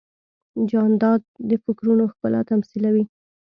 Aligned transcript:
جانداد 0.69 1.21
د 1.49 1.51
فکرونو 1.63 2.03
ښکلا 2.11 2.41
تمثیلوي. 2.51 3.03